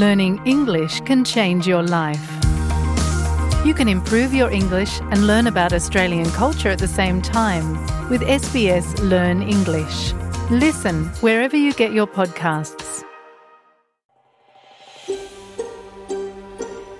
learning 0.00 0.40
English 0.46 1.00
can 1.02 1.22
change 1.22 1.68
your 1.68 1.82
life. 1.82 2.26
You 3.66 3.74
can 3.74 3.86
improve 3.86 4.32
your 4.32 4.50
English 4.50 4.98
and 5.10 5.26
learn 5.26 5.46
about 5.46 5.74
Australian 5.74 6.30
culture 6.30 6.70
at 6.70 6.78
the 6.78 6.88
same 6.88 7.20
time 7.20 7.76
with 8.08 8.22
SBS 8.22 8.98
Learn 9.02 9.42
English. 9.42 10.14
Listen 10.50 11.04
wherever 11.20 11.56
you 11.56 11.74
get 11.74 11.92
your 11.92 12.06
podcasts. 12.06 13.04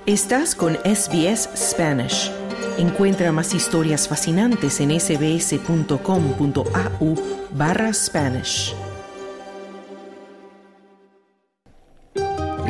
Estás 0.06 0.54
con 0.54 0.76
SBS 0.84 1.48
Spanish. 1.54 2.30
Encuentra 2.78 3.32
más 3.32 3.54
historias 3.54 4.06
fascinantes 4.08 4.80
en 4.80 4.90
sbs.com.au 5.00 6.50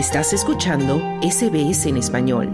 Estás 0.00 0.32
escuchando 0.32 0.98
SBS 1.20 1.84
en 1.84 1.98
español. 1.98 2.48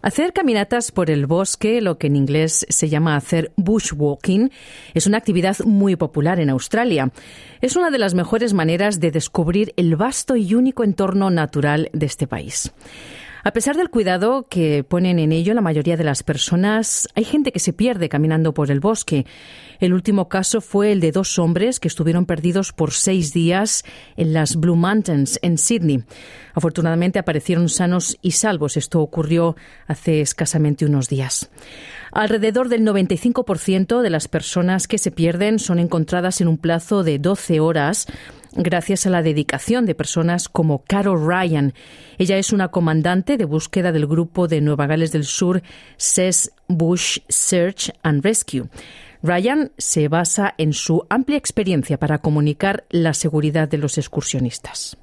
Hacer 0.00 0.32
caminatas 0.32 0.92
por 0.92 1.10
el 1.10 1.26
bosque, 1.26 1.80
lo 1.80 1.98
que 1.98 2.06
en 2.06 2.14
inglés 2.14 2.64
se 2.68 2.88
llama 2.88 3.16
hacer 3.16 3.50
bushwalking, 3.56 4.52
es 4.94 5.08
una 5.08 5.18
actividad 5.18 5.58
muy 5.64 5.96
popular 5.96 6.38
en 6.38 6.50
Australia. 6.50 7.10
Es 7.60 7.74
una 7.74 7.90
de 7.90 7.98
las 7.98 8.14
mejores 8.14 8.54
maneras 8.54 9.00
de 9.00 9.10
descubrir 9.10 9.74
el 9.76 9.96
vasto 9.96 10.36
y 10.36 10.54
único 10.54 10.84
entorno 10.84 11.30
natural 11.30 11.90
de 11.92 12.06
este 12.06 12.28
país. 12.28 12.72
A 13.46 13.52
pesar 13.52 13.76
del 13.76 13.90
cuidado 13.90 14.48
que 14.50 14.82
ponen 14.82 15.20
en 15.20 15.30
ello 15.30 15.54
la 15.54 15.60
mayoría 15.60 15.96
de 15.96 16.02
las 16.02 16.24
personas, 16.24 17.06
hay 17.14 17.22
gente 17.22 17.52
que 17.52 17.60
se 17.60 17.72
pierde 17.72 18.08
caminando 18.08 18.52
por 18.52 18.72
el 18.72 18.80
bosque. 18.80 19.24
El 19.78 19.94
último 19.94 20.28
caso 20.28 20.60
fue 20.60 20.90
el 20.90 20.98
de 20.98 21.12
dos 21.12 21.38
hombres 21.38 21.78
que 21.78 21.86
estuvieron 21.86 22.26
perdidos 22.26 22.72
por 22.72 22.90
seis 22.90 23.32
días 23.32 23.84
en 24.16 24.32
las 24.32 24.56
Blue 24.56 24.74
Mountains, 24.74 25.38
en 25.42 25.58
Sydney. 25.58 26.02
Afortunadamente 26.54 27.20
aparecieron 27.20 27.68
sanos 27.68 28.18
y 28.20 28.32
salvos. 28.32 28.76
Esto 28.76 29.00
ocurrió 29.00 29.54
hace 29.86 30.22
escasamente 30.22 30.84
unos 30.84 31.08
días. 31.08 31.48
Alrededor 32.10 32.68
del 32.68 32.82
95% 32.82 34.00
de 34.00 34.10
las 34.10 34.26
personas 34.26 34.88
que 34.88 34.98
se 34.98 35.12
pierden 35.12 35.60
son 35.60 35.78
encontradas 35.78 36.40
en 36.40 36.48
un 36.48 36.58
plazo 36.58 37.04
de 37.04 37.20
12 37.20 37.60
horas 37.60 38.08
gracias 38.56 39.06
a 39.06 39.10
la 39.10 39.22
dedicación 39.22 39.86
de 39.86 39.94
personas 39.94 40.48
como 40.48 40.82
Carol 40.84 41.26
Ryan. 41.26 41.72
Ella 42.18 42.38
es 42.38 42.52
una 42.52 42.68
comandante 42.68 43.36
de 43.36 43.44
búsqueda 43.44 43.92
del 43.92 44.06
grupo 44.06 44.48
de 44.48 44.60
Nueva 44.60 44.86
Gales 44.86 45.12
del 45.12 45.24
Sur 45.24 45.62
SES 45.96 46.52
Bush 46.68 47.18
Search 47.28 47.92
and 48.02 48.24
Rescue. 48.24 48.68
Ryan 49.22 49.72
se 49.76 50.08
basa 50.08 50.54
en 50.58 50.72
su 50.72 51.04
amplia 51.08 51.38
experiencia 51.38 51.98
para 51.98 52.18
comunicar 52.18 52.84
la 52.90 53.12
seguridad 53.14 53.68
de 53.68 53.78
los 53.78 53.98
excursionistas. 53.98 54.96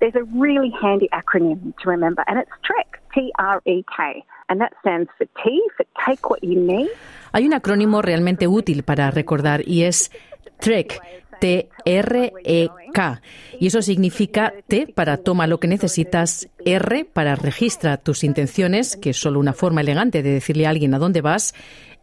There's 0.00 0.14
a 0.14 0.24
really 0.32 0.72
handy 0.80 1.08
acronym 1.10 1.74
to 1.82 1.90
remember, 1.90 2.24
and 2.28 2.38
it's 2.38 2.50
TREK, 2.62 3.00
T-R-E-K, 3.14 4.24
and 4.48 4.60
that 4.60 4.72
stands 4.80 5.10
for 5.18 5.26
T 5.42 5.60
for 5.76 5.84
take 6.06 6.28
what 6.30 6.40
you 6.40 6.54
need. 6.54 6.88
Hay 7.32 7.46
un 7.46 7.52
acrónimo 7.52 8.00
realmente 8.00 8.46
útil 8.46 8.84
para 8.84 9.10
recordar 9.10 9.66
y 9.66 9.82
es 9.84 10.12
TREK, 10.60 11.00
T-R-E-K. 11.40 13.22
Y 13.60 13.66
eso 13.66 13.82
significa 13.82 14.52
T 14.66 14.86
para 14.94 15.18
toma 15.18 15.46
lo 15.46 15.60
que 15.60 15.68
necesitas, 15.68 16.48
R 16.64 17.04
para 17.04 17.36
registra 17.36 17.96
tus 17.96 18.24
intenciones, 18.24 18.96
que 18.96 19.10
es 19.10 19.16
solo 19.16 19.40
una 19.40 19.52
forma 19.52 19.80
elegante 19.80 20.22
de 20.22 20.30
decirle 20.30 20.66
a 20.66 20.70
alguien 20.70 20.94
a 20.94 20.98
dónde 20.98 21.20
vas, 21.20 21.54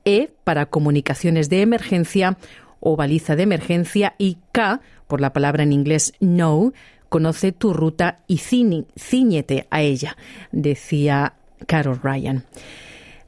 E 0.04 0.30
para 0.44 0.68
comunicaciones 0.68 1.50
de 1.50 1.62
emergencia 1.62 2.38
o 2.80 2.96
baliza 2.96 3.36
de 3.36 3.44
emergencia 3.44 4.14
y 4.20 4.38
K 4.52 4.82
por 5.08 5.20
la 5.20 5.34
palabra 5.34 5.64
en 5.64 5.74
inglés 5.74 6.14
know, 6.20 6.74
conoce 7.10 7.52
tu 7.52 7.74
ruta 7.74 8.20
y 8.28 8.38
ciñete 8.38 9.68
a 9.72 9.82
ella, 9.82 10.16
decía 10.52 11.34
Carol 11.66 12.00
Ryan. 12.04 12.46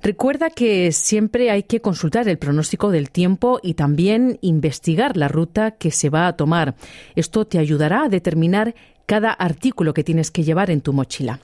Recuerda 0.07 0.49
que 0.49 0.93
siempre 0.93 1.51
hay 1.51 1.63
que 1.63 1.81
consultar 1.81 2.29
el 2.29 2.37
pronóstico 2.37 2.91
del 2.91 3.11
tiempo 3.11 3.59
y 3.61 3.73
también 3.73 4.37
investigar 4.39 5.17
la 5.17 5.27
ruta 5.27 5.71
que 5.71 5.91
se 5.91 6.09
va 6.09 6.27
a 6.27 6.37
tomar. 6.37 6.75
Esto 7.17 7.43
te 7.43 7.59
ayudará 7.59 8.03
a 8.03 8.07
determinar 8.07 8.73
cada 9.05 9.33
artículo 9.33 9.93
que 9.93 10.05
tienes 10.05 10.31
que 10.31 10.43
llevar 10.43 10.71
en 10.71 10.79
tu 10.79 10.93
mochila. 10.93 11.41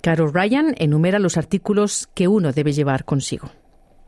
Carol 0.00 0.32
Ryan 0.32 0.74
enumera 0.78 1.18
los 1.18 1.36
artículos 1.36 2.06
que 2.14 2.26
uno 2.26 2.52
debe 2.52 2.72
llevar 2.72 3.04
consigo. 3.04 3.50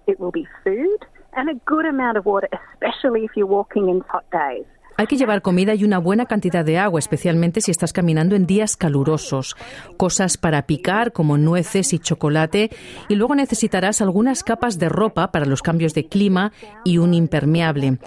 It 0.06 0.18
will 0.18 0.32
be 0.32 0.48
food 0.64 1.06
and 1.34 1.50
a 1.50 1.60
good 1.66 1.84
amount 1.84 2.16
of 2.16 2.24
water, 2.24 2.48
especially 2.72 3.26
if 3.26 3.32
you're 3.36 3.44
walking 3.44 3.90
in 3.90 4.02
hot 4.08 4.24
days. 4.32 4.64
Hay 5.00 5.06
que 5.06 5.16
llevar 5.16 5.42
comida 5.42 5.76
y 5.76 5.84
una 5.84 5.98
buena 5.98 6.26
cantidad 6.26 6.64
de 6.64 6.76
agua, 6.76 6.98
especialmente 6.98 7.60
si 7.60 7.70
estás 7.70 7.92
caminando 7.92 8.34
en 8.34 8.46
días 8.46 8.76
calurosos. 8.76 9.54
Cosas 9.96 10.36
para 10.36 10.66
picar 10.66 11.12
como 11.12 11.38
nueces 11.38 11.92
y 11.92 12.00
chocolate. 12.00 12.70
Y 13.08 13.14
luego 13.14 13.36
necesitarás 13.36 14.00
algunas 14.00 14.42
capas 14.42 14.76
de 14.80 14.88
ropa 14.88 15.30
para 15.30 15.46
los 15.46 15.62
cambios 15.62 15.94
de 15.94 16.06
clima 16.06 16.50
y 16.84 16.98
un 16.98 17.14
impermeable. 17.14 17.98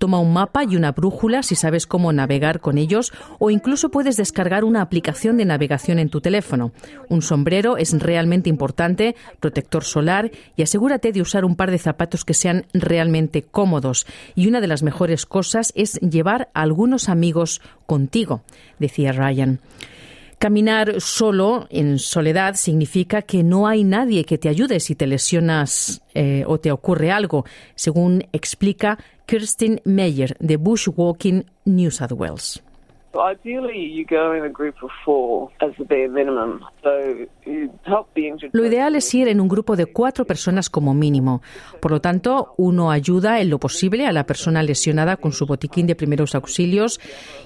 Toma 0.00 0.18
un 0.18 0.32
mapa 0.32 0.64
y 0.64 0.74
una 0.74 0.90
brújula 0.90 1.44
si 1.44 1.54
sabes 1.54 1.86
cómo 1.86 2.12
navegar 2.12 2.58
con 2.58 2.78
ellos 2.78 3.12
o 3.38 3.50
incluso 3.50 3.90
puedes 3.90 4.16
descargar 4.16 4.64
una 4.64 4.80
aplicación 4.80 5.36
de 5.36 5.44
navegación 5.44 6.00
en 6.00 6.08
tu 6.08 6.20
teléfono. 6.20 6.72
Un 7.08 7.22
sombrero 7.22 7.76
es 7.76 7.96
realmente 7.96 8.50
importante, 8.50 9.14
protector 9.38 9.84
solar 9.84 10.32
y 10.56 10.62
asegúrate 10.62 11.12
de 11.12 11.20
usar 11.20 11.44
un 11.44 11.54
par 11.54 11.70
de 11.70 11.78
zapatos 11.78 12.24
que 12.24 12.34
sean 12.34 12.66
realmente 12.72 13.42
cómodos. 13.42 14.04
Y 14.34 14.48
una 14.48 14.60
de 14.60 14.66
las 14.66 14.82
mejores 14.82 15.26
cosas 15.26 15.72
es 15.76 16.00
llevar 16.00 16.39
algunos 16.54 17.08
amigos 17.08 17.60
contigo, 17.86 18.42
decía 18.78 19.12
Ryan. 19.12 19.60
Caminar 20.38 21.02
solo, 21.02 21.66
en 21.68 21.98
soledad, 21.98 22.54
significa 22.54 23.20
que 23.20 23.42
no 23.42 23.68
hay 23.68 23.84
nadie 23.84 24.24
que 24.24 24.38
te 24.38 24.48
ayude 24.48 24.80
si 24.80 24.94
te 24.94 25.06
lesionas 25.06 26.00
eh, 26.14 26.44
o 26.46 26.58
te 26.58 26.72
ocurre 26.72 27.10
algo, 27.10 27.44
según 27.74 28.24
explica 28.32 28.98
Kirsten 29.26 29.82
Meyer 29.84 30.38
de 30.40 30.56
Bushwalking 30.56 31.44
New 31.66 31.90
South 31.90 32.12
Wales. 32.12 32.62
Lo 38.52 38.64
ideal 38.64 38.94
es 38.94 39.12
ir 39.14 39.26
en 39.26 39.40
un 39.40 39.48
grupo 39.48 39.74
de 39.74 39.86
cuatro 39.86 40.24
personas 40.24 40.70
como 40.70 40.94
mínimo. 40.94 41.42
Por 41.80 41.90
lo 41.90 42.00
tanto, 42.00 42.54
uno 42.56 42.90
ayuda 42.92 43.40
en 43.40 43.50
lo 43.50 43.58
posible 43.58 44.06
a 44.06 44.12
la 44.12 44.26
persona 44.26 44.62
lesionada 44.62 45.16
con 45.16 45.32
su 45.32 45.46
botiquín 45.46 45.88
de 45.88 45.96
primeros 45.96 46.36
auxilios 46.36 47.00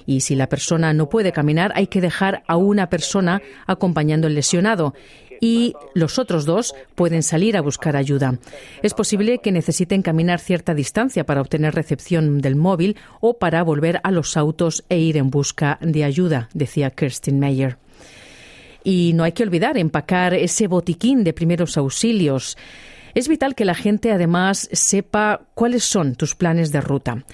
y 0.05 0.21
si 0.21 0.35
la 0.35 0.47
persona 0.47 0.93
no 0.93 1.09
puede 1.09 1.31
caminar, 1.31 1.71
hay 1.75 1.87
que 1.87 2.01
dejar 2.01 2.43
a 2.47 2.57
una 2.57 2.87
persona 2.87 3.41
acompañando 3.65 4.27
al 4.27 4.35
lesionado 4.35 4.93
y 5.39 5.73
los 5.93 6.19
otros 6.19 6.45
dos 6.45 6.73
pueden 6.95 7.23
salir 7.23 7.57
a 7.57 7.61
buscar 7.61 7.95
ayuda. 7.95 8.37
Es 8.81 8.93
posible 8.93 9.39
que 9.39 9.51
necesiten 9.51 10.01
caminar 10.01 10.39
cierta 10.39 10.73
distancia 10.73 11.25
para 11.25 11.41
obtener 11.41 11.75
recepción 11.75 12.39
del 12.39 12.55
móvil 12.55 12.97
o 13.21 13.37
para 13.37 13.63
volver 13.63 13.99
a 14.03 14.11
los 14.11 14.37
autos 14.37 14.83
e 14.89 14.97
ir 14.99 15.17
en 15.17 15.29
busca 15.29 15.77
de 15.81 16.03
ayuda, 16.03 16.49
decía 16.53 16.91
Kirsten 16.91 17.39
Meyer. 17.39 17.77
Y 18.83 19.13
no 19.13 19.23
hay 19.23 19.31
que 19.31 19.43
olvidar 19.43 19.77
empacar 19.77 20.33
ese 20.33 20.67
botiquín 20.67 21.23
de 21.23 21.33
primeros 21.33 21.75
auxilios. 21.77 22.57
Es 23.15 23.27
vital 23.27 23.55
que 23.55 23.65
la 23.65 23.73
gente 23.73 24.11
además 24.11 24.69
sepa 24.71 25.41
cuáles 25.55 25.83
son 25.83 26.15
tus 26.15 26.35
planes 26.35 26.71
de 26.71 26.81
ruta. 26.81 27.25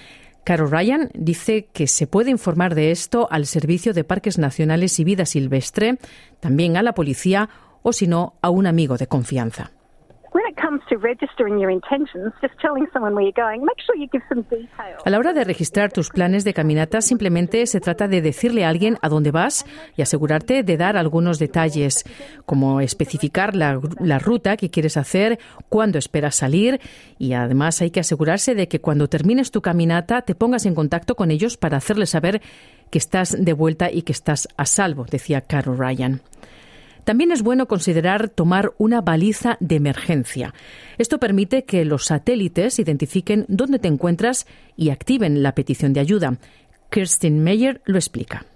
Carol 0.44 0.70
Ryan 0.70 1.10
dice 1.14 1.68
que 1.72 1.86
se 1.86 2.06
puede 2.06 2.30
informar 2.30 2.74
de 2.74 2.90
esto 2.90 3.28
al 3.30 3.46
Servicio 3.46 3.92
de 3.92 4.02
Parques 4.02 4.38
Nacionales 4.38 4.98
y 4.98 5.04
Vida 5.04 5.24
Silvestre, 5.24 5.98
también 6.40 6.76
a 6.76 6.82
la 6.82 6.94
policía 6.94 7.48
o 7.82 7.92
si 7.92 8.06
no, 8.06 8.34
a 8.42 8.50
un 8.50 8.66
amigo 8.66 8.96
de 8.96 9.06
confianza. 9.06 9.72
A 15.04 15.10
la 15.10 15.18
hora 15.18 15.32
de 15.32 15.44
registrar 15.44 15.92
tus 15.92 16.08
planes 16.08 16.44
de 16.44 16.54
caminata, 16.54 17.02
simplemente 17.02 17.66
se 17.66 17.80
trata 17.80 18.08
de 18.08 18.22
decirle 18.22 18.64
a 18.64 18.68
alguien 18.68 18.96
a 19.02 19.08
dónde 19.08 19.30
vas 19.30 19.66
y 19.96 20.02
asegurarte 20.02 20.62
de 20.62 20.76
dar 20.76 20.96
algunos 20.96 21.38
detalles, 21.38 22.04
como 22.46 22.80
especificar 22.80 23.54
la, 23.54 23.80
la 24.00 24.18
ruta 24.18 24.56
que 24.56 24.70
quieres 24.70 24.96
hacer, 24.96 25.38
cuándo 25.68 25.98
esperas 25.98 26.36
salir 26.36 26.80
y 27.18 27.34
además 27.34 27.82
hay 27.82 27.90
que 27.90 28.00
asegurarse 28.00 28.54
de 28.54 28.68
que 28.68 28.80
cuando 28.80 29.08
termines 29.08 29.50
tu 29.50 29.60
caminata 29.60 30.22
te 30.22 30.34
pongas 30.34 30.64
en 30.64 30.74
contacto 30.74 31.14
con 31.14 31.30
ellos 31.30 31.56
para 31.56 31.76
hacerles 31.76 32.10
saber 32.10 32.40
que 32.90 32.98
estás 32.98 33.36
de 33.38 33.52
vuelta 33.52 33.90
y 33.90 34.02
que 34.02 34.12
estás 34.12 34.48
a 34.56 34.66
salvo, 34.66 35.04
decía 35.10 35.40
Carol 35.42 35.78
Ryan. 35.78 36.22
También 37.04 37.32
es 37.32 37.42
bueno 37.42 37.66
considerar 37.66 38.28
tomar 38.28 38.72
una 38.78 39.00
baliza 39.00 39.56
de 39.60 39.76
emergencia. 39.76 40.54
Esto 40.98 41.18
permite 41.18 41.64
que 41.64 41.84
los 41.84 42.06
satélites 42.06 42.78
identifiquen 42.78 43.44
dónde 43.48 43.78
te 43.78 43.88
encuentras 43.88 44.46
y 44.76 44.90
activen 44.90 45.42
la 45.42 45.54
petición 45.54 45.92
de 45.92 46.00
ayuda. 46.00 46.38
Kirsten 46.90 47.42
Meyer 47.42 47.80
lo 47.84 47.96
explica. 47.96 48.46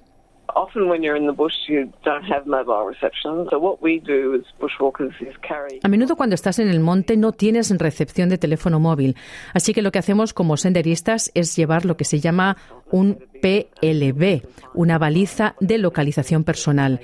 A 5.83 5.89
menudo 5.89 6.17
cuando 6.17 6.35
estás 6.35 6.59
en 6.59 6.69
el 6.69 6.81
monte 6.81 7.19
no 7.19 7.33
tienes 7.33 7.71
recepción 7.79 8.31
de 8.31 8.39
teléfono 8.39 8.81
móvil, 8.81 9.17
así 9.53 9.75
que 9.75 9.83
lo 9.83 9.93
que 9.93 9.99
hacemos 9.99 10.33
como 10.33 10.57
senderistas 10.57 11.31
es 11.35 11.55
llevar 11.57 11.85
lo 11.85 11.99
que 11.99 12.05
se 12.05 12.21
llama 12.21 12.57
un 12.91 13.19
PLB, 13.43 14.47
una 14.73 14.97
baliza 14.97 15.57
de 15.61 15.77
localización 15.77 16.43
personal. 16.43 17.01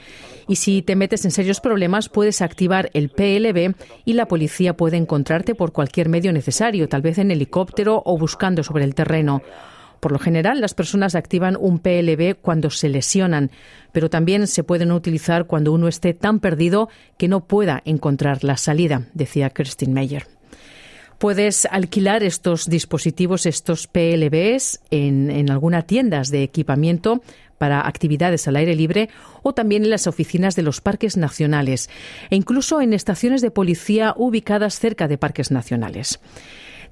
Y 0.48 0.56
si 0.56 0.80
te 0.80 0.96
metes 0.96 1.26
en 1.26 1.30
serios 1.30 1.60
problemas, 1.60 2.08
puedes 2.08 2.40
activar 2.40 2.88
el 2.94 3.10
PLB 3.10 3.74
y 4.06 4.14
la 4.14 4.28
policía 4.28 4.78
puede 4.78 4.96
encontrarte 4.96 5.54
por 5.54 5.72
cualquier 5.72 6.08
medio 6.08 6.32
necesario, 6.32 6.88
tal 6.88 7.02
vez 7.02 7.18
en 7.18 7.30
helicóptero 7.30 8.02
o 8.06 8.16
buscando 8.16 8.62
sobre 8.62 8.84
el 8.84 8.94
terreno. 8.94 9.42
Por 10.02 10.10
lo 10.10 10.18
general, 10.18 10.60
las 10.60 10.74
personas 10.74 11.14
activan 11.14 11.56
un 11.56 11.78
PLB 11.78 12.34
cuando 12.34 12.70
se 12.70 12.88
lesionan, 12.88 13.52
pero 13.92 14.10
también 14.10 14.48
se 14.48 14.64
pueden 14.64 14.90
utilizar 14.90 15.46
cuando 15.46 15.72
uno 15.72 15.86
esté 15.86 16.12
tan 16.12 16.40
perdido 16.40 16.88
que 17.16 17.28
no 17.28 17.46
pueda 17.46 17.82
encontrar 17.84 18.42
la 18.42 18.56
salida, 18.56 19.06
decía 19.14 19.50
Kirstin 19.50 19.92
Meyer. 19.92 20.26
Puedes 21.18 21.66
alquilar 21.66 22.24
estos 22.24 22.68
dispositivos, 22.68 23.46
estos 23.46 23.86
PLBs, 23.86 24.80
en, 24.90 25.30
en 25.30 25.52
algunas 25.52 25.86
tiendas 25.86 26.32
de 26.32 26.42
equipamiento 26.42 27.22
para 27.56 27.86
actividades 27.86 28.48
al 28.48 28.56
aire 28.56 28.74
libre 28.74 29.08
o 29.44 29.52
también 29.52 29.84
en 29.84 29.90
las 29.90 30.08
oficinas 30.08 30.56
de 30.56 30.62
los 30.62 30.80
parques 30.80 31.16
nacionales 31.16 31.88
e 32.28 32.34
incluso 32.34 32.80
en 32.80 32.92
estaciones 32.92 33.40
de 33.40 33.52
policía 33.52 34.14
ubicadas 34.16 34.80
cerca 34.80 35.06
de 35.06 35.16
parques 35.16 35.52
nacionales. 35.52 36.18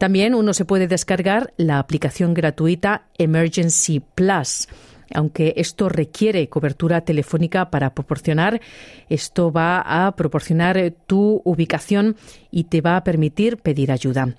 También 0.00 0.34
uno 0.34 0.54
se 0.54 0.64
puede 0.64 0.88
descargar 0.88 1.52
la 1.58 1.78
aplicación 1.78 2.32
gratuita 2.32 3.02
Emergency 3.18 4.00
Plus 4.00 4.66
aunque 5.12 5.54
esto 5.56 5.88
requiere 5.88 6.48
cobertura 6.48 7.00
telefónica 7.02 7.68
para 7.68 7.94
proporcionar, 7.94 8.60
esto 9.08 9.52
va 9.52 9.80
a 9.80 10.14
proporcionar 10.14 10.94
tu 11.06 11.42
ubicación 11.44 12.16
y 12.50 12.64
te 12.64 12.80
va 12.80 12.96
a 12.96 13.04
permitir 13.04 13.56
pedir 13.56 13.90
ayuda. 13.90 14.36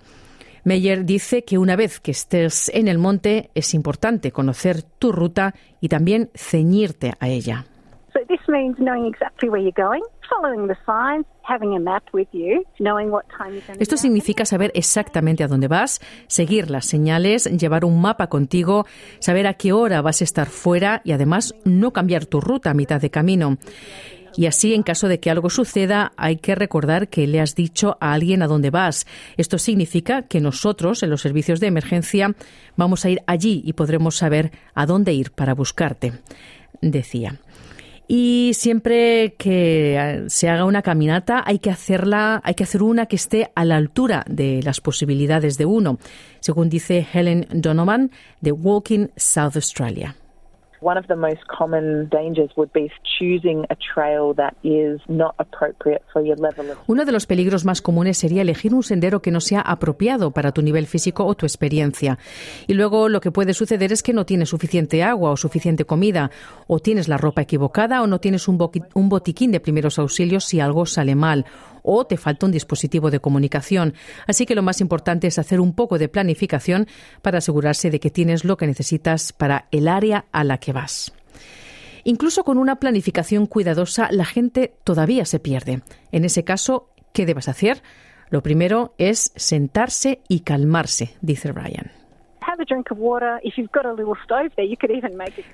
Meyer 0.64 1.04
dice 1.04 1.44
que 1.44 1.58
una 1.58 1.76
vez 1.76 2.00
que 2.00 2.12
estés 2.12 2.72
en 2.74 2.88
el 2.88 2.98
monte 2.98 3.52
es 3.54 3.74
importante 3.74 4.32
conocer 4.32 4.82
tu 4.82 5.12
ruta 5.12 5.54
y 5.82 5.90
también 5.90 6.30
ceñirte 6.34 7.14
a 7.20 7.28
ella. 7.28 7.66
Esto 13.80 13.98
significa 13.98 14.46
saber 14.46 14.72
exactamente 14.76 15.44
a 15.44 15.48
dónde 15.48 15.68
vas, 15.68 16.00
seguir 16.28 16.70
las 16.70 16.86
señales, 16.86 17.46
llevar 17.46 17.86
un 17.86 18.02
mapa 18.02 18.28
contigo, 18.28 18.86
saber 19.20 19.48
a 19.48 19.56
qué 19.56 19.74
hora 19.74 20.02
vas 20.02 20.22
a 20.22 20.24
estar 20.24 20.48
fuera 20.48 21.02
y 21.04 21.12
además 21.12 21.56
no 21.66 21.92
cambiar 21.92 22.26
tu 22.26 22.42
ruta 22.42 22.72
a 22.72 22.74
mitad 22.74 23.02
de 23.02 23.10
camino. 23.10 23.58
Y 24.36 24.46
así, 24.46 24.74
en 24.74 24.84
caso 24.84 25.08
de 25.08 25.20
que 25.20 25.30
algo 25.30 25.50
suceda, 25.50 26.14
hay 26.16 26.38
que 26.38 26.56
recordar 26.56 27.10
que 27.10 27.28
le 27.28 27.42
has 27.42 27.56
dicho 27.56 27.98
a 28.00 28.14
alguien 28.14 28.42
a 28.42 28.48
dónde 28.48 28.70
vas. 28.70 29.06
Esto 29.36 29.58
significa 29.58 30.22
que 30.22 30.40
nosotros, 30.40 31.04
en 31.04 31.10
los 31.10 31.22
servicios 31.22 31.60
de 31.60 31.68
emergencia, 31.68 32.34
vamos 32.78 33.04
a 33.04 33.10
ir 33.10 33.22
allí 33.28 33.62
y 33.66 33.74
podremos 33.74 34.16
saber 34.16 34.52
a 34.74 34.86
dónde 34.86 35.14
ir 35.14 35.32
para 35.32 35.54
buscarte, 35.54 36.14
decía. 36.82 37.40
Y 38.14 38.52
siempre 38.56 39.36
que 39.38 40.26
se 40.28 40.50
haga 40.50 40.66
una 40.66 40.82
caminata 40.82 41.44
hay 41.46 41.60
que 41.60 41.70
hacerla, 41.70 42.42
hay 42.44 42.56
que 42.56 42.66
hacer 42.66 42.84
una 42.84 43.06
que 43.06 43.16
esté 43.16 43.52
a 43.56 43.64
la 43.64 43.78
altura 43.78 44.26
de 44.28 44.62
las 44.64 44.82
posibilidades 44.82 45.58
de 45.58 45.64
uno, 45.66 45.98
según 46.42 46.68
dice 46.68 47.08
Helen 47.14 47.48
Donovan 47.54 48.12
de 48.42 48.52
Walking 48.52 49.08
South 49.16 49.56
Australia. 49.56 50.18
One 50.82 50.98
of 50.98 51.06
the 51.06 51.16
most 51.16 51.46
common 51.48 52.10
dangers 52.10 52.50
would 52.58 52.72
be 52.74 52.92
choosing 53.04 53.66
a 53.70 53.76
trail 53.76 54.34
that 54.36 54.56
is 54.64 55.00
not 55.08 55.36
appropriate 55.38 56.02
for 56.12 56.26
your 56.26 56.38
level 56.40 56.72
of 56.72 56.78
Uno 56.88 57.06
de 57.06 57.12
los 57.12 57.28
peligros 57.28 57.66
más 57.66 57.84
comunes 57.84 58.18
sería 58.18 58.42
elegir 58.42 58.74
un 58.74 58.82
sendero 58.82 59.22
que 59.22 59.30
no 59.30 59.42
sea 59.42 59.62
apropiado 59.62 60.32
para 60.32 60.52
tu 60.52 60.64
nivel 60.64 60.88
físico 60.88 61.26
o 61.26 61.36
tu 61.36 61.46
experiencia. 61.46 62.18
Y 62.66 62.74
luego 62.74 63.10
lo 63.10 63.22
que 63.22 63.32
puede 63.32 63.54
suceder 63.54 63.92
es 63.92 64.02
que 64.02 64.14
no 64.14 64.26
tienes 64.26 64.50
suficiente 64.50 65.04
agua 65.04 65.30
o 65.30 65.38
suficiente 65.38 65.86
comida, 65.86 66.32
o 66.66 66.80
tienes 66.80 67.08
la 67.08 67.18
ropa 67.18 67.44
equivocada 67.44 68.02
o 68.02 68.08
no 68.08 68.20
tienes 68.20 68.48
un, 68.48 68.58
un 68.96 69.10
botiquín 69.10 69.52
de 69.52 69.60
primeros 69.60 70.00
auxilios 70.00 70.46
si 70.46 70.60
algo 70.60 70.88
sale 70.88 71.14
mal 71.14 71.46
o 71.84 72.06
te 72.06 72.18
falta 72.18 72.46
un 72.46 72.52
dispositivo 72.52 73.12
de 73.12 73.20
comunicación. 73.20 73.94
Así 74.28 74.46
que 74.46 74.56
lo 74.56 74.64
más 74.64 74.82
importante 74.82 75.28
es 75.28 75.40
hacer 75.40 75.60
un 75.60 75.74
poco 75.74 75.98
de 75.98 76.10
planificación 76.10 76.88
para 77.22 77.40
asegurarse 77.40 77.90
de 77.90 78.00
que 78.00 78.10
tienes 78.10 78.46
lo 78.46 78.58
que 78.58 78.68
necesitas 78.68 79.34
para 79.34 79.68
el 79.72 79.88
área 79.88 80.26
a 80.32 80.44
la 80.44 80.58
que 80.58 80.74
vas. 80.74 81.14
Incluso 82.04 82.44
con 82.44 82.58
una 82.58 82.78
planificación 82.78 83.46
cuidadosa, 83.46 84.10
la 84.12 84.26
gente 84.26 84.74
todavía 84.84 85.26
se 85.26 85.40
pierde. 85.40 85.82
En 86.12 86.26
ese 86.26 86.44
caso, 86.44 86.90
¿qué 87.14 87.26
debes 87.26 87.48
hacer? 87.48 87.84
Lo 88.30 88.42
primero 88.42 88.96
es 88.98 89.32
sentarse 89.36 90.22
y 90.28 90.40
calmarse, 90.40 91.16
dice 91.22 91.52
Ryan. 91.52 92.01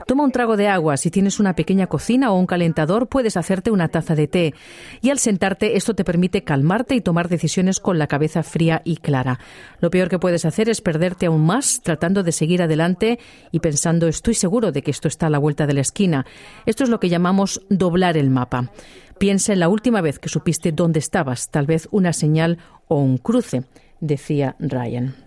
Toma 0.06 0.24
un 0.24 0.31
trago 0.31 0.58
de 0.58 0.68
agua. 0.68 0.98
Si 0.98 1.12
tienes 1.12 1.40
una 1.40 1.54
pequeña 1.54 1.88
cocina 1.88 2.31
o 2.31 2.40
un 2.40 2.46
calentador, 2.46 3.08
puedes 3.08 3.38
hacerte 3.38 3.72
una 3.72 3.88
taza 3.88 4.16
de 4.16 4.28
té. 4.28 4.54
Y 5.02 5.10
al 5.10 5.19
sentarte, 5.19 5.78
esto 5.78 5.96
te 5.96 6.04
permite 6.04 6.44
calmarte 6.44 6.96
y 6.96 7.02
tomar 7.02 7.30
decisiones 7.30 7.80
con 7.80 7.98
la 7.98 8.08
cabeza 8.08 8.44
fría 8.44 8.81
y 8.84 8.98
clara. 8.98 9.40
Lo 9.80 9.90
peor 9.90 10.10
que 10.10 10.19
puedes 10.19 10.46
hacer 10.46 10.69
es 10.69 10.81
perderte 10.81 11.25
aún 11.25 11.46
más 11.46 11.81
tratando 11.81 12.24
de 12.24 12.31
seguir 12.31 12.62
adelante 12.62 13.19
y 13.52 13.60
pensando, 13.60 14.08
estoy 14.08 14.34
seguro 14.34 14.72
de 14.72 14.81
que 14.81 14.92
esto 14.92 15.08
está 15.08 15.28
a 15.28 15.30
la 15.30 15.40
vuelta 15.40 15.68
de 15.68 15.74
la 15.74 15.81
esquina. 15.81 16.25
Esto 16.66 16.84
es 16.84 16.90
lo 16.90 17.00
que 17.00 17.10
llamamos 17.10 17.62
doblar 17.69 18.18
el 18.18 18.30
mapa. 18.30 18.72
Piensa 19.18 19.54
en 19.54 19.60
la 19.60 19.69
última 19.69 20.02
vez 20.02 20.19
que 20.19 20.30
supiste 20.30 20.72
dónde 20.72 21.00
estabas, 21.00 21.50
tal 21.50 21.66
vez 21.66 21.88
una 21.92 22.14
señal 22.14 22.60
o 22.88 23.00
un 23.00 23.18
cruce, 23.18 23.64
decía 24.00 24.56
Ryan. 24.60 25.27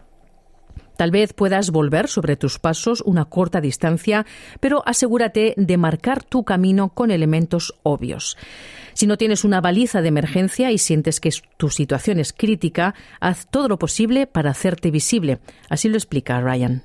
Tal 1.00 1.10
vez 1.10 1.32
puedas 1.32 1.70
volver 1.70 2.08
sobre 2.08 2.36
tus 2.36 2.58
pasos 2.58 3.02
una 3.06 3.24
corta 3.24 3.62
distancia, 3.62 4.26
pero 4.60 4.82
asegúrate 4.84 5.54
de 5.56 5.78
marcar 5.78 6.22
tu 6.22 6.44
camino 6.44 6.90
con 6.90 7.10
elementos 7.10 7.74
obvios. 7.82 8.36
Si 8.92 9.06
no 9.06 9.16
tienes 9.16 9.42
una 9.42 9.62
baliza 9.62 10.02
de 10.02 10.08
emergencia 10.08 10.70
y 10.72 10.76
sientes 10.76 11.18
que 11.18 11.30
tu 11.56 11.70
situación 11.70 12.20
es 12.20 12.34
crítica, 12.34 12.94
haz 13.18 13.46
todo 13.50 13.66
lo 13.66 13.78
posible 13.78 14.26
para 14.26 14.50
hacerte 14.50 14.90
visible. 14.90 15.38
Así 15.70 15.88
lo 15.88 15.96
explica 15.96 16.38
Ryan. 16.42 16.82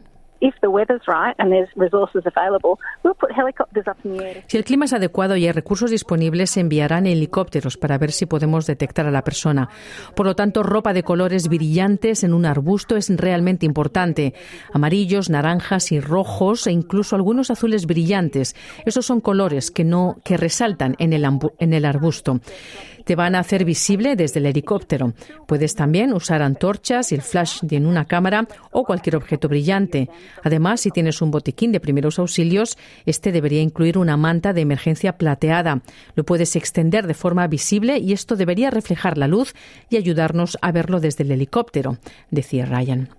Si 4.48 4.58
el 4.58 4.64
clima 4.64 4.86
es 4.86 4.94
adecuado 4.94 5.36
y 5.36 5.46
hay 5.46 5.52
recursos 5.52 5.92
disponibles, 5.92 6.52
se 6.52 6.60
enviarán 6.60 7.06
helicópteros 7.06 7.78
para 7.78 7.98
ver 7.98 8.12
si 8.12 8.26
podemos 8.26 8.66
detectar 8.68 9.06
a 9.08 9.12
la 9.12 9.24
persona. 9.24 9.70
Por 10.16 10.26
lo 10.26 10.36
tanto, 10.36 10.64
ropa 10.64 10.94
de 10.94 11.04
colores 11.04 11.48
brillantes 11.48 12.24
en 12.24 12.34
un 12.34 12.46
arbusto 12.46 12.96
es 12.96 13.10
realmente 13.16 13.66
importante. 13.66 14.34
Amarillos, 14.74 15.30
naranjas 15.30 15.92
y 15.92 16.00
rojos 16.00 16.68
e 16.68 16.72
incluso 16.72 17.16
algunos 17.16 17.52
azules 17.52 17.86
brillantes. 17.86 18.56
Esos 18.86 19.06
son 19.06 19.22
colores 19.22 19.72
que 19.72 19.84
no 19.84 20.18
que 20.24 20.38
resaltan 20.38 20.96
en 21.00 21.14
el, 21.14 21.26
en 21.60 21.74
el 21.74 21.86
arbusto 21.86 22.40
te 23.06 23.16
van 23.16 23.36
a 23.36 23.40
hacer 23.40 23.64
visible 23.64 24.16
desde 24.16 24.40
el 24.40 24.48
helicóptero. 24.48 25.14
Puedes 25.48 25.76
también 25.76 26.12
usar 26.12 26.42
antorchas 26.42 27.12
y 27.12 27.16
el 27.16 27.22
flash 27.22 27.62
de 27.62 27.78
una 27.78 28.06
cámara 28.06 28.48
o 28.72 28.84
cualquier 28.84 29.16
objeto 29.16 29.48
brillante. 29.48 30.10
Además, 30.44 30.82
si 30.82 30.92
tienes 30.92 31.22
un 31.22 31.32
botiquín 31.32 31.72
de 31.72 31.80
primeros 31.80 32.20
auxilios, 32.20 32.78
este 33.06 33.32
debería 33.32 33.62
incluir 33.62 33.98
una 33.98 34.18
manta 34.18 34.52
de 34.52 34.62
emergencia 34.62 35.18
plateada. 35.18 35.82
Lo 36.16 36.26
puedes 36.26 36.56
extender 36.56 37.08
de 37.08 37.14
forma 37.14 37.48
visible 37.48 37.98
y 38.00 38.12
esto 38.12 38.36
debería 38.36 38.72
reflejar 38.72 39.18
la 39.18 39.28
luz 39.28 39.54
y 39.90 39.98
ayudarnos 39.98 40.58
a 40.62 40.72
verlo 40.72 41.00
desde 41.00 41.24
el 41.24 41.32
helicóptero, 41.32 41.98
decía 42.32 42.66
Ryan. 42.66 43.10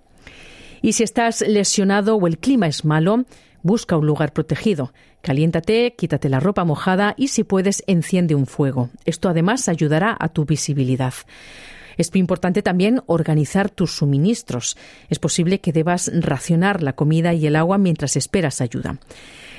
Y 0.81 0.93
si 0.93 1.03
estás 1.03 1.41
lesionado 1.41 2.15
o 2.15 2.27
el 2.27 2.37
clima 2.37 2.67
es 2.67 2.85
malo, 2.85 3.25
Busca 3.63 3.97
un 3.97 4.05
lugar 4.05 4.33
protegido. 4.33 4.93
Caliéntate, 5.21 5.95
quítate 5.97 6.29
la 6.29 6.39
ropa 6.39 6.63
mojada 6.63 7.13
y 7.17 7.29
si 7.29 7.43
puedes 7.43 7.83
enciende 7.87 8.35
un 8.35 8.45
fuego. 8.45 8.89
Esto 9.05 9.29
además 9.29 9.67
ayudará 9.67 10.15
a 10.19 10.29
tu 10.29 10.45
visibilidad. 10.45 11.13
Es 11.97 12.15
importante 12.15 12.61
también 12.61 13.01
organizar 13.07 13.69
tus 13.69 13.95
suministros. 13.95 14.77
Es 15.09 15.19
posible 15.19 15.59
que 15.59 15.73
debas 15.73 16.11
racionar 16.13 16.83
la 16.83 16.93
comida 16.93 17.33
y 17.33 17.47
el 17.47 17.55
agua 17.55 17.77
mientras 17.77 18.15
esperas 18.15 18.61
ayuda. 18.61 18.99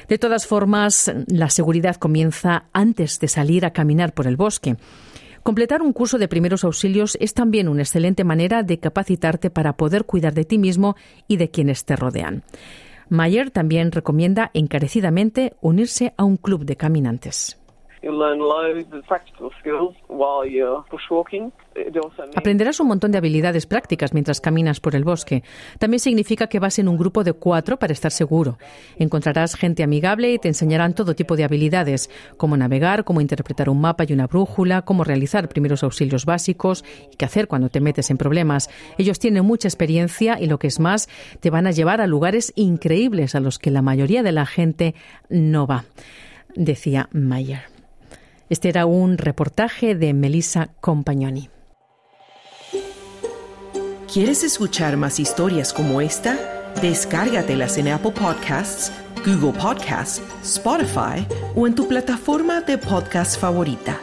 De 0.08 0.18
todas 0.18 0.46
formas, 0.46 1.12
la 1.26 1.50
seguridad 1.50 1.96
comienza 1.96 2.64
antes 2.72 3.20
de 3.20 3.28
salir 3.28 3.66
a 3.66 3.72
caminar 3.72 4.14
por 4.14 4.26
el 4.26 4.36
bosque. 4.36 4.76
Completar 5.42 5.82
un 5.82 5.92
curso 5.92 6.18
de 6.18 6.28
primeros 6.28 6.64
auxilios 6.64 7.16
es 7.20 7.34
también 7.34 7.68
una 7.68 7.82
excelente 7.82 8.24
manera 8.24 8.62
de 8.62 8.78
capacitarte 8.78 9.50
para 9.50 9.76
poder 9.76 10.04
cuidar 10.04 10.34
de 10.34 10.44
ti 10.44 10.58
mismo 10.58 10.96
y 11.26 11.36
de 11.36 11.50
quienes 11.50 11.84
te 11.84 11.96
rodean. 11.96 12.42
Mayer 13.08 13.50
también 13.50 13.92
recomienda 13.92 14.50
encarecidamente 14.54 15.54
unirse 15.60 16.14
a 16.16 16.24
un 16.24 16.36
club 16.36 16.64
de 16.64 16.76
caminantes. 16.76 17.57
Aprenderás 22.36 22.80
un 22.80 22.88
montón 22.88 23.12
de 23.12 23.18
habilidades 23.18 23.66
prácticas 23.66 24.12
mientras 24.12 24.40
caminas 24.40 24.80
por 24.80 24.94
el 24.94 25.04
bosque. 25.04 25.42
También 25.78 26.00
significa 26.00 26.48
que 26.48 26.58
vas 26.58 26.78
en 26.78 26.88
un 26.88 26.96
grupo 26.96 27.24
de 27.24 27.32
cuatro 27.32 27.78
para 27.78 27.92
estar 27.92 28.10
seguro. 28.10 28.58
Encontrarás 28.98 29.54
gente 29.54 29.82
amigable 29.82 30.32
y 30.32 30.38
te 30.38 30.48
enseñarán 30.48 30.94
todo 30.94 31.14
tipo 31.14 31.36
de 31.36 31.44
habilidades, 31.44 32.10
cómo 32.36 32.56
navegar, 32.56 33.04
cómo 33.04 33.20
interpretar 33.20 33.68
un 33.68 33.80
mapa 33.80 34.04
y 34.08 34.12
una 34.12 34.26
brújula, 34.26 34.82
cómo 34.82 35.04
realizar 35.04 35.48
primeros 35.48 35.82
auxilios 35.82 36.24
básicos 36.24 36.84
y 37.12 37.16
qué 37.16 37.24
hacer 37.24 37.48
cuando 37.48 37.68
te 37.68 37.80
metes 37.80 38.10
en 38.10 38.18
problemas. 38.18 38.70
Ellos 38.98 39.18
tienen 39.18 39.44
mucha 39.44 39.68
experiencia 39.68 40.40
y 40.40 40.46
lo 40.46 40.58
que 40.58 40.66
es 40.66 40.80
más, 40.80 41.08
te 41.40 41.50
van 41.50 41.66
a 41.66 41.70
llevar 41.70 42.00
a 42.00 42.06
lugares 42.06 42.52
increíbles 42.56 43.34
a 43.34 43.40
los 43.40 43.58
que 43.58 43.70
la 43.70 43.82
mayoría 43.82 44.22
de 44.22 44.32
la 44.32 44.46
gente 44.46 44.94
no 45.28 45.66
va, 45.66 45.84
decía 46.54 47.08
Mayer. 47.12 47.77
Este 48.48 48.70
era 48.70 48.86
un 48.86 49.18
reportaje 49.18 49.94
de 49.94 50.14
Melissa 50.14 50.70
Compagnoni. 50.80 51.50
¿Quieres 54.12 54.42
escuchar 54.42 54.96
más 54.96 55.20
historias 55.20 55.72
como 55.72 56.00
esta? 56.00 56.72
Descárgatelas 56.80 57.76
en 57.76 57.88
Apple 57.88 58.12
Podcasts, 58.12 58.90
Google 59.26 59.52
Podcasts, 59.52 60.22
Spotify 60.42 61.26
o 61.54 61.66
en 61.66 61.74
tu 61.74 61.86
plataforma 61.86 62.62
de 62.62 62.78
podcast 62.78 63.38
favorita. 63.38 64.00